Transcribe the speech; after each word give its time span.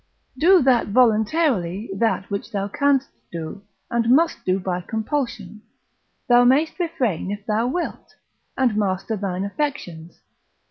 Do 0.35 0.63
that 0.63 0.87
voluntarily 0.87 1.91
then 1.93 2.23
which 2.29 2.51
thou 2.51 2.67
canst 2.67 3.09
do, 3.31 3.61
and 3.91 4.09
must 4.09 4.43
do 4.43 4.59
by 4.59 4.81
compulsion; 4.81 5.61
thou 6.27 6.43
mayst 6.43 6.79
refrain 6.79 7.29
if 7.29 7.45
thou 7.45 7.67
wilt, 7.67 8.15
and 8.57 8.75
master 8.75 9.15
thine 9.15 9.45
affections. 9.45 10.19